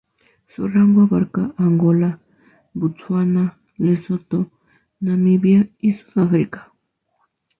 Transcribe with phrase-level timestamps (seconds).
[0.47, 2.19] Su rango abarca Angola,
[2.73, 4.49] Botsuana, Lesoto,
[4.99, 6.73] Namibia, y Sudáfrica.